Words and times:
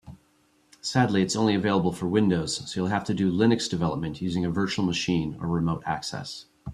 Sadly, 0.81 1.21
it's 1.21 1.35
only 1.35 1.53
available 1.53 1.91
for 1.93 2.07
Windows, 2.07 2.67
so 2.67 2.79
you'll 2.79 2.89
have 2.89 3.03
to 3.03 3.13
do 3.13 3.31
Linux 3.31 3.69
development 3.69 4.19
using 4.19 4.43
a 4.43 4.49
virtual 4.49 4.83
machine 4.83 5.37
or 5.39 5.47
remote 5.47 5.83
access. 5.85 6.47